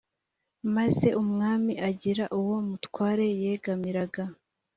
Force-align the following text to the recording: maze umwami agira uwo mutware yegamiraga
maze 0.75 1.07
umwami 1.21 1.73
agira 1.89 2.23
uwo 2.39 2.57
mutware 2.67 3.25
yegamiraga 3.41 4.23